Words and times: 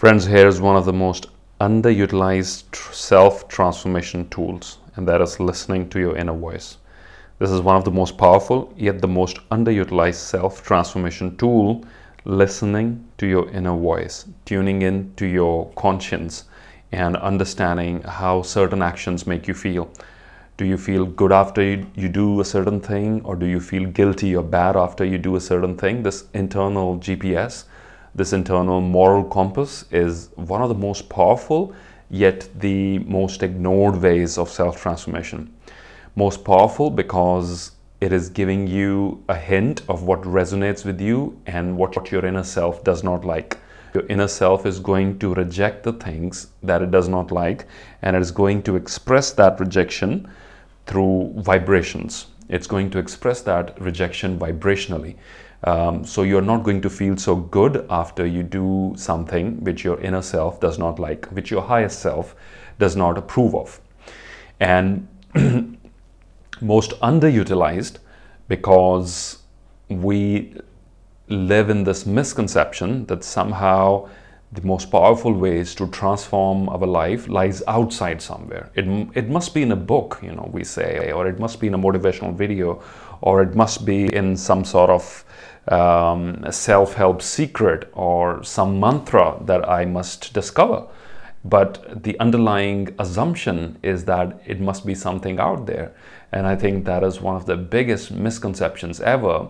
Friends, 0.00 0.24
here 0.24 0.48
is 0.48 0.62
one 0.62 0.76
of 0.76 0.86
the 0.86 0.94
most 0.94 1.26
underutilized 1.60 2.74
self 2.94 3.46
transformation 3.48 4.26
tools, 4.30 4.78
and 4.96 5.06
that 5.06 5.20
is 5.20 5.38
listening 5.38 5.90
to 5.90 6.00
your 6.00 6.16
inner 6.16 6.32
voice. 6.32 6.78
This 7.38 7.50
is 7.50 7.60
one 7.60 7.76
of 7.76 7.84
the 7.84 7.90
most 7.90 8.16
powerful, 8.16 8.72
yet 8.78 9.02
the 9.02 9.08
most 9.08 9.46
underutilized 9.50 10.14
self 10.14 10.64
transformation 10.64 11.36
tool 11.36 11.84
listening 12.24 13.06
to 13.18 13.26
your 13.26 13.50
inner 13.50 13.76
voice, 13.76 14.24
tuning 14.46 14.80
in 14.80 15.12
to 15.16 15.26
your 15.26 15.70
conscience, 15.74 16.44
and 16.92 17.14
understanding 17.18 18.00
how 18.00 18.40
certain 18.40 18.80
actions 18.80 19.26
make 19.26 19.46
you 19.46 19.52
feel. 19.52 19.90
Do 20.56 20.64
you 20.64 20.78
feel 20.78 21.04
good 21.04 21.30
after 21.30 21.62
you, 21.62 21.86
you 21.94 22.08
do 22.08 22.40
a 22.40 22.44
certain 22.46 22.80
thing, 22.80 23.20
or 23.22 23.36
do 23.36 23.44
you 23.44 23.60
feel 23.60 23.84
guilty 23.84 24.34
or 24.34 24.42
bad 24.42 24.76
after 24.76 25.04
you 25.04 25.18
do 25.18 25.36
a 25.36 25.40
certain 25.42 25.76
thing? 25.76 26.02
This 26.04 26.24
internal 26.32 26.96
GPS, 26.96 27.64
this 28.14 28.32
internal 28.32 28.80
moral 28.80 29.24
compass, 29.24 29.84
is 29.90 30.30
one 30.36 30.62
of 30.62 30.68
the 30.68 30.74
most 30.74 31.08
powerful, 31.08 31.74
yet 32.10 32.48
the 32.58 32.98
most 33.00 33.42
ignored 33.42 33.96
ways 34.02 34.38
of 34.38 34.48
self 34.48 34.80
transformation 34.80 35.52
most 36.16 36.44
powerful 36.44 36.90
because 36.90 37.72
it 38.00 38.12
is 38.12 38.28
giving 38.28 38.66
you 38.66 39.22
a 39.28 39.36
hint 39.36 39.82
of 39.88 40.02
what 40.02 40.22
resonates 40.22 40.84
with 40.84 41.00
you 41.00 41.38
and 41.46 41.76
what 41.76 42.10
your 42.10 42.24
inner 42.24 42.42
self 42.42 42.82
does 42.82 43.02
not 43.02 43.24
like. 43.24 43.58
Your 43.94 44.06
inner 44.06 44.28
self 44.28 44.66
is 44.66 44.78
going 44.78 45.18
to 45.18 45.34
reject 45.34 45.82
the 45.82 45.92
things 45.92 46.48
that 46.62 46.82
it 46.82 46.90
does 46.90 47.08
not 47.08 47.30
like 47.30 47.66
and 48.02 48.16
it 48.16 48.22
is 48.22 48.30
going 48.30 48.62
to 48.62 48.76
express 48.76 49.32
that 49.32 49.60
rejection 49.60 50.28
through 50.86 51.32
vibrations. 51.36 52.26
It's 52.48 52.66
going 52.66 52.90
to 52.90 52.98
express 52.98 53.42
that 53.42 53.80
rejection 53.80 54.38
vibrationally. 54.38 55.16
Um, 55.64 56.04
so 56.04 56.22
you're 56.22 56.40
not 56.40 56.62
going 56.62 56.80
to 56.82 56.90
feel 56.90 57.16
so 57.16 57.36
good 57.36 57.86
after 57.90 58.24
you 58.24 58.42
do 58.42 58.94
something 58.96 59.62
which 59.62 59.84
your 59.84 60.00
inner 60.00 60.22
self 60.22 60.60
does 60.60 60.78
not 60.78 60.98
like, 60.98 61.26
which 61.26 61.50
your 61.50 61.62
higher 61.62 61.88
self 61.88 62.34
does 62.78 62.96
not 62.96 63.18
approve 63.18 63.54
of. 63.54 63.80
And 64.58 65.06
most 66.60 66.92
underutilized 67.00 67.98
because 68.48 69.38
we 69.88 70.54
live 71.28 71.70
in 71.70 71.84
this 71.84 72.06
misconception 72.06 73.06
that 73.06 73.22
somehow 73.22 74.08
the 74.52 74.62
most 74.62 74.90
powerful 74.90 75.32
ways 75.32 75.74
to 75.76 75.86
transform 75.88 76.68
our 76.68 76.86
life 76.86 77.28
lies 77.28 77.62
outside 77.68 78.20
somewhere. 78.20 78.70
It, 78.74 78.84
it 79.14 79.28
must 79.28 79.54
be 79.54 79.62
in 79.62 79.70
a 79.70 79.76
book, 79.76 80.18
you 80.22 80.32
know, 80.32 80.48
we 80.52 80.64
say, 80.64 81.12
or 81.12 81.28
it 81.28 81.38
must 81.38 81.60
be 81.60 81.68
in 81.68 81.74
a 81.74 81.78
motivational 81.78 82.34
video, 82.34 82.82
or 83.20 83.42
it 83.42 83.54
must 83.54 83.84
be 83.84 84.12
in 84.12 84.36
some 84.36 84.64
sort 84.64 84.90
of 84.90 85.24
um, 85.68 86.44
self 86.50 86.94
help 86.94 87.22
secret 87.22 87.88
or 87.92 88.42
some 88.42 88.80
mantra 88.80 89.38
that 89.44 89.68
I 89.68 89.84
must 89.84 90.32
discover. 90.32 90.86
But 91.44 92.02
the 92.02 92.18
underlying 92.18 92.94
assumption 92.98 93.78
is 93.82 94.04
that 94.06 94.42
it 94.44 94.60
must 94.60 94.84
be 94.84 94.94
something 94.94 95.38
out 95.38 95.66
there. 95.66 95.94
And 96.32 96.46
I 96.46 96.56
think 96.56 96.84
that 96.84 97.04
is 97.04 97.20
one 97.20 97.36
of 97.36 97.46
the 97.46 97.56
biggest 97.56 98.10
misconceptions 98.10 99.00
ever 99.00 99.48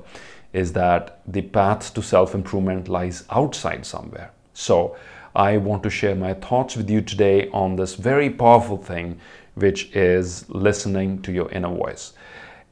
is 0.53 0.73
that 0.75 1.21
the 1.27 1.43
path 1.43 1.95
to 1.95 2.03
self 2.03 2.34
improvement 2.34 2.89
lies 2.89 3.25
outside 3.31 3.87
somewhere. 3.87 4.33
So 4.53 4.97
I 5.34 5.59
want 5.59 5.83
to 5.84 5.91
share 5.91 6.15
my 6.15 6.34
thoughts 6.34 6.77
with 6.77 6.91
you 6.91 7.01
today 7.01 7.48
on 7.51 7.77
this 7.77 7.95
very 7.95 8.31
powerful 8.31 8.77
thing, 8.77 9.20
which 9.55 9.95
is 9.95 10.48
listening 10.48 11.23
to 11.23 11.33
your 11.33 11.51
inner 11.51 11.75
voice. 11.75 12.12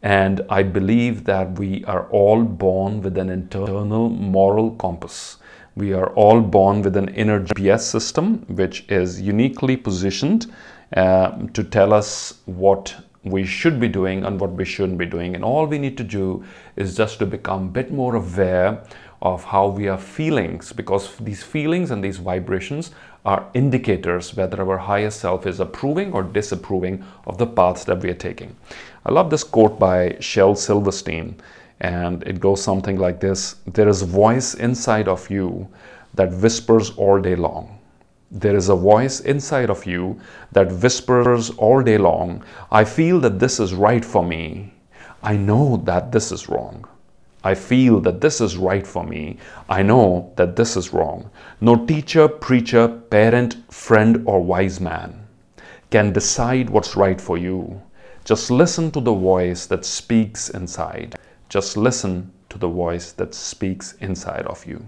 And 0.03 0.43
I 0.49 0.63
believe 0.63 1.25
that 1.25 1.59
we 1.59 1.85
are 1.85 2.09
all 2.11 2.43
born 2.45 3.03
with 3.03 3.19
an 3.19 3.31
internal 3.31 4.09
moral 4.09 4.73
compass. 4.73 5.39
We 5.77 5.93
are 5.93 6.09
all 6.15 6.41
born 6.41 6.83
with 6.83 6.97
an 6.97 7.09
inner 7.11 7.41
GPS 7.41 7.81
system, 7.81 8.45
which 8.49 8.85
is 8.89 9.21
uniquely 9.21 9.77
positioned 9.77 10.53
uh, 10.97 11.47
to 11.53 11.63
tell 11.63 11.93
us 11.93 12.41
what 12.47 12.95
we 13.25 13.45
should 13.45 13.79
be 13.79 13.89
doing 13.89 14.25
and 14.25 14.41
what 14.41 14.53
we 14.53 14.65
shouldn't 14.65 14.99
be 14.99 15.07
doing. 15.07 15.35
And 15.35 15.45
all 15.45 15.67
we 15.67 15.79
need 15.79 15.97
to 15.99 16.05
do 16.05 16.45
is 16.77 16.97
just 16.97 17.19
to 17.19 17.27
become 17.27 17.65
a 17.65 17.71
bit 17.71 17.93
more 17.93 18.17
aware 18.17 18.83
of 19.21 19.45
how 19.45 19.67
we 19.67 19.89
are 19.89 19.99
feeling 19.99 20.61
because 20.77 21.17
these 21.17 21.43
feelings 21.43 21.91
and 21.91 22.03
these 22.03 22.19
vibrations 22.19 22.93
are 23.25 23.47
indicators 23.55 24.37
whether 24.37 24.63
our 24.63 24.79
higher 24.79 25.11
self 25.11 25.47
is 25.47 25.61
approving 25.61 26.13
or 26.13 26.23
disapproving 26.23 27.05
of 27.27 27.37
the 27.39 27.47
paths 27.47 27.85
that 27.85 28.01
we 28.03 28.11
are 28.11 28.15
taking. 28.15 28.55
I 29.05 29.13
love 29.13 29.31
this 29.31 29.45
quote 29.45 29.79
by 29.79 30.17
Shel 30.21 30.55
Silverstein, 30.55 31.37
and 31.81 32.23
it 32.23 32.41
goes 32.41 32.63
something 32.63 32.99
like 32.99 33.21
this 33.21 33.57
There 33.67 33.89
is 33.89 34.03
a 34.03 34.07
voice 34.07 34.55
inside 34.55 35.09
of 35.09 35.31
you 35.31 35.69
that 36.15 36.33
whispers 36.33 36.91
all 36.91 37.21
day 37.21 37.37
long 37.37 37.79
there 38.31 38.57
is 38.57 38.69
a 38.69 38.77
voice 38.77 39.21
inside 39.21 39.71
of 39.71 39.87
you 39.87 40.21
that 40.53 40.71
whispers 40.71 41.51
all 41.51 41.83
day 41.83 41.97
long, 41.97 42.45
I 42.71 42.85
feel 42.85 43.21
that 43.21 43.39
this 43.39 43.59
is 43.59 43.73
right 43.73 44.05
for 44.05 44.23
me. 44.23 44.75
I 45.23 45.37
know 45.37 45.79
that 45.85 46.13
this 46.13 46.31
is 46.31 46.49
wrong. 46.49 46.87
I 47.45 47.55
feel 47.55 48.01
that 48.01 48.21
this 48.21 48.41
is 48.41 48.57
right 48.57 48.87
for 48.87 49.05
me. 49.05 49.39
I 49.69 49.83
know 49.83 50.33
that 50.37 50.57
this 50.57 50.77
is 50.77 50.93
wrong. 50.93 51.31
No 51.61 51.87
teacher, 51.87 52.27
preacher, 52.29 52.89
parent, 52.89 53.57
friend, 53.73 54.23
or 54.27 54.43
wise 54.43 54.81
man 54.81 55.27
can 55.91 56.13
decide 56.13 56.69
what's 56.69 56.97
right 56.97 57.21
for 57.21 57.39
you. 57.39 57.81
Just 58.25 58.51
listen 58.51 58.91
to 58.91 59.01
the 59.01 59.15
voice 59.15 59.67
that 59.67 59.85
speaks 59.85 60.51
inside. 60.51 61.17
Just 61.49 61.77
listen 61.77 62.31
to 62.51 62.59
the 62.59 62.69
voice 62.69 63.13
that 63.13 63.35
speaks 63.35 63.95
inside 64.01 64.47
of 64.47 64.67
you. 64.67 64.87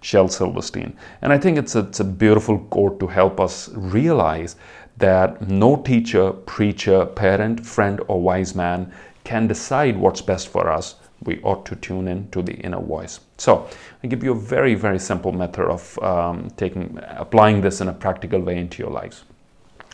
Shel 0.00 0.28
Silverstein. 0.28 0.96
And 1.22 1.32
I 1.32 1.38
think 1.38 1.56
it's 1.56 1.74
a, 1.74 1.80
it's 1.80 2.00
a 2.00 2.04
beautiful 2.04 2.58
quote 2.58 2.98
to 3.00 3.06
help 3.06 3.40
us 3.40 3.70
realize 3.72 4.56
that 4.98 5.48
no 5.48 5.76
teacher, 5.76 6.32
preacher, 6.32 7.06
parent, 7.06 7.64
friend, 7.64 8.00
or 8.08 8.20
wise 8.20 8.54
man 8.54 8.92
can 9.24 9.46
decide 9.46 9.96
what's 9.96 10.20
best 10.20 10.48
for 10.48 10.68
us. 10.68 10.96
We 11.24 11.40
ought 11.42 11.64
to 11.66 11.76
tune 11.76 12.08
in 12.08 12.28
to 12.30 12.42
the 12.42 12.54
inner 12.54 12.80
voice. 12.80 13.20
So, 13.38 13.68
I 14.02 14.06
give 14.06 14.24
you 14.24 14.32
a 14.32 14.38
very, 14.38 14.74
very 14.74 14.98
simple 14.98 15.32
method 15.32 15.66
of 15.68 15.98
um, 16.02 16.50
taking, 16.56 16.98
applying 17.02 17.60
this 17.60 17.80
in 17.80 17.88
a 17.88 17.92
practical 17.92 18.40
way 18.40 18.58
into 18.58 18.82
your 18.82 18.90
lives. 18.90 19.24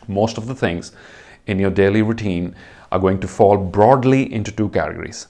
Most 0.07 0.39
of 0.39 0.47
the 0.47 0.55
things 0.55 0.93
in 1.47 1.59
your 1.59 1.71
daily 1.71 2.03
routine 2.03 2.55
are 2.91 2.99
going 2.99 3.21
to 3.21 3.29
fall 3.29 3.57
broadly 3.57 4.33
into 4.33 4.51
two 4.53 4.69
categories. 4.71 5.27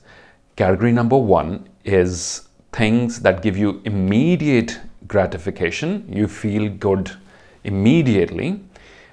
Category 0.57 0.93
number 0.93 1.17
one 1.17 1.69
is 1.85 2.49
things 2.73 3.21
that 3.21 3.43
give 3.43 3.57
you 3.57 3.81
immediate 3.85 4.79
gratification. 5.07 6.05
You 6.09 6.29
feel 6.29 6.69
good 6.69 7.13
immediately. 7.65 8.61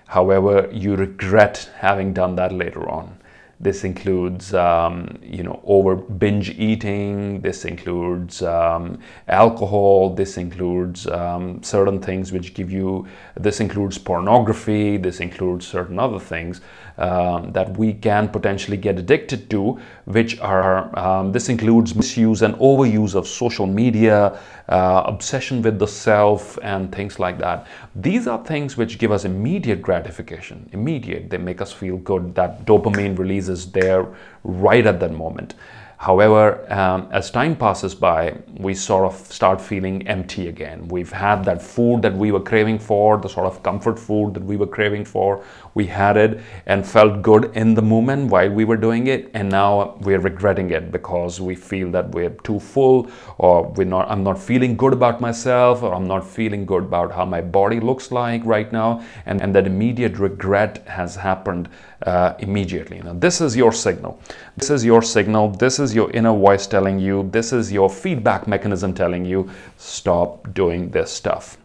However, 0.07 0.69
you 0.71 0.95
regret 0.95 1.69
having 1.77 2.13
done 2.13 2.35
that 2.35 2.51
later 2.51 2.89
on. 2.89 3.17
This 3.59 3.83
includes, 3.85 4.53
um, 4.53 5.17
you 5.23 5.43
know, 5.43 5.61
over 5.63 5.95
binge 5.95 6.49
eating. 6.51 7.41
This 7.41 7.63
includes 7.65 8.41
um, 8.41 8.99
alcohol. 9.27 10.13
This 10.13 10.37
includes 10.37 11.07
um, 11.07 11.63
certain 11.63 12.01
things 12.01 12.31
which 12.31 12.53
give 12.53 12.69
you. 12.69 13.07
This 13.35 13.61
includes 13.61 13.97
pornography. 13.97 14.97
This 14.97 15.21
includes 15.21 15.65
certain 15.65 15.99
other 15.99 16.19
things 16.19 16.59
um, 16.97 17.51
that 17.53 17.77
we 17.77 17.93
can 17.93 18.29
potentially 18.29 18.77
get 18.77 18.99
addicted 18.99 19.49
to, 19.51 19.79
which 20.05 20.39
are. 20.39 20.97
Um, 20.97 21.31
this 21.31 21.49
includes 21.49 21.95
misuse 21.95 22.41
and 22.41 22.55
overuse 22.55 23.15
of 23.15 23.27
social 23.27 23.67
media, 23.67 24.37
uh, 24.67 25.03
obsession 25.05 25.61
with 25.61 25.79
the 25.79 25.87
self, 25.87 26.57
and 26.61 26.93
things 26.93 27.19
like 27.19 27.37
that. 27.39 27.67
These 27.95 28.27
are 28.27 28.43
things 28.43 28.77
which 28.77 28.97
give 28.97 29.11
us 29.11 29.25
immediate 29.25 29.81
gratification. 29.81 30.69
Immediate. 30.73 31.29
They 31.29 31.37
make 31.37 31.61
us 31.61 31.71
feel 31.71 31.97
good. 31.97 32.35
That 32.35 32.65
dopamine 32.65 33.17
release 33.17 33.44
is 33.49 33.71
there 33.71 34.07
right 34.43 34.85
at 34.85 34.99
that 34.99 35.13
moment. 35.13 35.55
However, 35.97 36.71
um, 36.71 37.07
as 37.11 37.31
time 37.31 37.55
passes 37.55 37.95
by, 37.95 38.35
we 38.57 38.73
sort 38.73 39.05
of 39.05 39.15
start 39.31 39.61
feeling 39.61 40.05
empty 40.07 40.49
again. 40.49 40.87
We've 40.89 41.11
had 41.11 41.45
that 41.45 41.61
food 41.61 42.01
that 42.01 42.13
we 42.13 42.31
were 42.31 42.41
craving 42.41 42.79
for, 42.79 43.17
the 43.17 43.29
sort 43.29 43.47
of 43.47 43.63
comfort 43.63 43.97
food 43.97 44.33
that 44.33 44.43
we 44.43 44.57
were 44.57 44.67
craving 44.67 45.05
for. 45.05 45.43
We 45.73 45.85
had 45.85 46.17
it 46.17 46.41
and 46.65 46.85
felt 46.85 47.21
good 47.21 47.51
in 47.55 47.73
the 47.73 47.81
moment 47.81 48.29
while 48.29 48.49
we 48.49 48.65
were 48.65 48.77
doing 48.77 49.07
it, 49.07 49.31
and 49.33 49.49
now 49.49 49.95
we're 50.01 50.19
regretting 50.19 50.69
it 50.71 50.91
because 50.91 51.39
we 51.39 51.55
feel 51.55 51.91
that 51.91 52.11
we're 52.11 52.29
too 52.29 52.59
full, 52.59 53.09
or 53.37 53.63
we're 53.63 53.85
not. 53.85 54.09
I'm 54.09 54.23
not 54.23 54.37
feeling 54.37 54.75
good 54.75 54.93
about 54.93 55.21
myself, 55.21 55.81
or 55.81 55.93
I'm 55.93 56.07
not 56.07 56.27
feeling 56.27 56.65
good 56.65 56.83
about 56.83 57.11
how 57.11 57.25
my 57.25 57.41
body 57.41 57.79
looks 57.79 58.11
like 58.11 58.41
right 58.45 58.71
now, 58.71 59.01
and, 59.25 59.41
and 59.41 59.55
that 59.55 59.65
immediate 59.65 60.17
regret 60.17 60.83
has 60.87 61.15
happened 61.15 61.69
uh, 62.05 62.33
immediately. 62.39 63.01
Now, 63.01 63.13
this 63.13 63.41
is 63.41 63.55
your 63.55 63.71
signal. 63.71 64.19
This 64.57 64.69
is 64.69 64.85
your 64.85 65.01
signal. 65.01 65.49
This 65.49 65.79
is 65.79 65.94
your 65.95 66.11
inner 66.11 66.33
voice 66.33 66.67
telling 66.67 66.99
you. 66.99 67.29
This 67.31 67.53
is 67.53 67.71
your 67.71 67.89
feedback 67.89 68.47
mechanism 68.47 68.93
telling 68.93 69.25
you 69.25 69.49
stop 69.77 70.53
doing 70.53 70.89
this 70.89 71.11
stuff. 71.11 71.57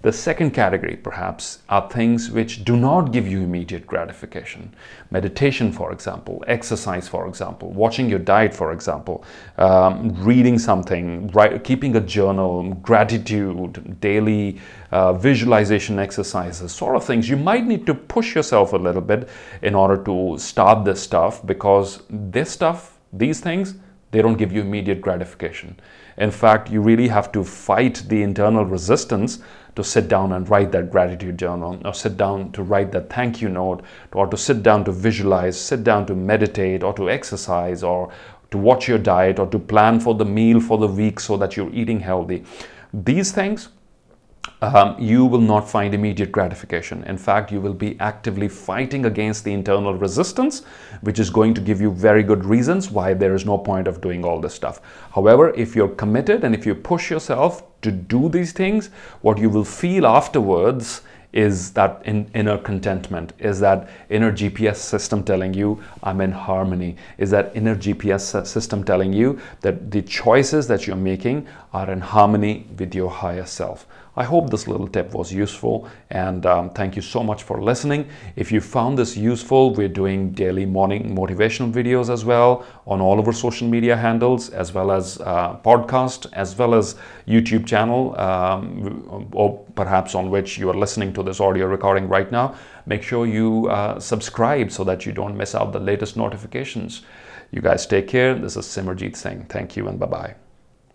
The 0.00 0.12
second 0.12 0.52
category, 0.52 0.94
perhaps, 0.94 1.58
are 1.68 1.90
things 1.90 2.30
which 2.30 2.64
do 2.64 2.76
not 2.76 3.10
give 3.10 3.26
you 3.26 3.40
immediate 3.40 3.84
gratification. 3.84 4.72
Meditation, 5.10 5.72
for 5.72 5.90
example, 5.90 6.44
exercise, 6.46 7.08
for 7.08 7.26
example, 7.26 7.72
watching 7.72 8.08
your 8.08 8.20
diet, 8.20 8.54
for 8.54 8.70
example, 8.70 9.24
um, 9.56 10.14
reading 10.22 10.56
something, 10.56 11.26
write, 11.32 11.64
keeping 11.64 11.96
a 11.96 12.00
journal, 12.00 12.74
gratitude, 12.74 13.98
daily 14.00 14.60
uh, 14.92 15.14
visualization 15.14 15.98
exercises, 15.98 16.70
sort 16.70 16.94
of 16.94 17.02
things. 17.02 17.28
You 17.28 17.36
might 17.36 17.66
need 17.66 17.84
to 17.86 17.94
push 17.94 18.36
yourself 18.36 18.74
a 18.74 18.78
little 18.78 19.02
bit 19.02 19.28
in 19.62 19.74
order 19.74 20.00
to 20.04 20.38
start 20.38 20.84
this 20.84 21.02
stuff 21.02 21.44
because 21.44 22.04
this 22.08 22.52
stuff, 22.52 22.97
these 23.12 23.40
things, 23.40 23.74
they 24.10 24.22
don't 24.22 24.38
give 24.38 24.52
you 24.52 24.62
immediate 24.62 25.00
gratification. 25.00 25.78
In 26.16 26.30
fact, 26.30 26.70
you 26.70 26.80
really 26.80 27.08
have 27.08 27.30
to 27.32 27.44
fight 27.44 28.02
the 28.08 28.22
internal 28.22 28.64
resistance 28.64 29.40
to 29.76 29.84
sit 29.84 30.08
down 30.08 30.32
and 30.32 30.48
write 30.48 30.72
that 30.72 30.90
gratitude 30.90 31.38
journal, 31.38 31.80
or 31.84 31.94
sit 31.94 32.16
down 32.16 32.50
to 32.52 32.62
write 32.62 32.90
that 32.92 33.10
thank 33.10 33.40
you 33.40 33.48
note, 33.48 33.82
or 34.12 34.26
to 34.26 34.36
sit 34.36 34.62
down 34.62 34.84
to 34.84 34.92
visualize, 34.92 35.60
sit 35.60 35.84
down 35.84 36.06
to 36.06 36.14
meditate, 36.14 36.82
or 36.82 36.92
to 36.94 37.10
exercise, 37.10 37.82
or 37.82 38.10
to 38.50 38.58
watch 38.58 38.88
your 38.88 38.98
diet, 38.98 39.38
or 39.38 39.46
to 39.46 39.58
plan 39.58 40.00
for 40.00 40.14
the 40.14 40.24
meal 40.24 40.58
for 40.58 40.78
the 40.78 40.86
week 40.86 41.20
so 41.20 41.36
that 41.36 41.56
you're 41.56 41.72
eating 41.72 42.00
healthy. 42.00 42.44
These 42.92 43.30
things 43.32 43.68
um, 44.62 44.96
you 44.98 45.24
will 45.24 45.40
not 45.40 45.68
find 45.68 45.94
immediate 45.94 46.32
gratification. 46.32 47.04
In 47.04 47.16
fact, 47.16 47.52
you 47.52 47.60
will 47.60 47.74
be 47.74 47.98
actively 48.00 48.48
fighting 48.48 49.06
against 49.06 49.44
the 49.44 49.52
internal 49.52 49.94
resistance, 49.94 50.64
which 51.02 51.18
is 51.18 51.30
going 51.30 51.54
to 51.54 51.60
give 51.60 51.80
you 51.80 51.92
very 51.92 52.22
good 52.22 52.44
reasons 52.44 52.90
why 52.90 53.14
there 53.14 53.34
is 53.34 53.44
no 53.44 53.58
point 53.58 53.86
of 53.86 54.00
doing 54.00 54.24
all 54.24 54.40
this 54.40 54.54
stuff. 54.54 54.80
However, 55.14 55.50
if 55.54 55.76
you're 55.76 55.88
committed 55.88 56.44
and 56.44 56.54
if 56.54 56.66
you 56.66 56.74
push 56.74 57.10
yourself 57.10 57.62
to 57.82 57.92
do 57.92 58.28
these 58.28 58.52
things, 58.52 58.90
what 59.20 59.38
you 59.38 59.48
will 59.48 59.64
feel 59.64 60.06
afterwards 60.06 61.02
is 61.32 61.72
that 61.72 62.00
in, 62.06 62.30
inner 62.34 62.56
contentment 62.56 63.34
is 63.38 63.60
that 63.60 63.90
inner 64.08 64.32
gps 64.32 64.76
system 64.76 65.22
telling 65.22 65.52
you 65.52 65.82
i'm 66.02 66.22
in 66.22 66.32
harmony 66.32 66.96
is 67.18 67.30
that 67.30 67.54
inner 67.54 67.76
gps 67.76 68.46
system 68.46 68.82
telling 68.82 69.12
you 69.12 69.38
that 69.60 69.90
the 69.90 70.00
choices 70.00 70.66
that 70.66 70.86
you're 70.86 70.96
making 70.96 71.46
are 71.74 71.90
in 71.90 72.00
harmony 72.00 72.66
with 72.78 72.94
your 72.94 73.10
higher 73.10 73.44
self 73.44 73.86
I 74.18 74.24
hope 74.24 74.50
this 74.50 74.66
little 74.66 74.88
tip 74.88 75.14
was 75.14 75.32
useful 75.32 75.88
and 76.10 76.44
um, 76.44 76.70
thank 76.70 76.96
you 76.96 77.02
so 77.02 77.22
much 77.22 77.44
for 77.44 77.62
listening. 77.62 78.08
If 78.34 78.50
you 78.50 78.60
found 78.60 78.98
this 78.98 79.16
useful, 79.16 79.74
we're 79.74 79.88
doing 79.88 80.32
daily 80.32 80.66
morning 80.66 81.14
motivational 81.14 81.72
videos 81.72 82.12
as 82.12 82.24
well 82.24 82.66
on 82.84 83.00
all 83.00 83.20
of 83.20 83.28
our 83.28 83.32
social 83.32 83.68
media 83.68 83.96
handles, 83.96 84.50
as 84.50 84.72
well 84.72 84.90
as 84.90 85.20
uh, 85.20 85.56
podcast, 85.58 86.26
as 86.32 86.58
well 86.58 86.74
as 86.74 86.96
YouTube 87.28 87.64
channel, 87.64 88.18
um, 88.18 89.28
or 89.32 89.64
perhaps 89.76 90.16
on 90.16 90.30
which 90.30 90.58
you 90.58 90.68
are 90.68 90.76
listening 90.76 91.12
to 91.12 91.22
this 91.22 91.38
audio 91.38 91.66
recording 91.66 92.08
right 92.08 92.32
now. 92.32 92.56
Make 92.86 93.04
sure 93.04 93.24
you 93.24 93.68
uh, 93.68 94.00
subscribe 94.00 94.72
so 94.72 94.82
that 94.82 95.06
you 95.06 95.12
don't 95.12 95.36
miss 95.36 95.54
out 95.54 95.72
the 95.72 95.80
latest 95.80 96.16
notifications. 96.16 97.02
You 97.52 97.60
guys 97.60 97.86
take 97.86 98.08
care. 98.08 98.34
This 98.34 98.56
is 98.56 98.66
Simarjeet 98.66 99.14
Singh. 99.14 99.44
Thank 99.44 99.76
you 99.76 99.86
and 99.86 99.98
bye 100.00 100.06
bye. 100.06 100.47